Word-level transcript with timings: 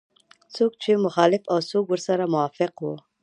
څوک 0.55 0.73
یې 0.87 0.95
مخالف 1.05 1.43
او 1.53 1.57
څوک 1.69 1.85
ورسره 1.89 2.31
موافق 2.33 2.73
وو. 2.83 2.93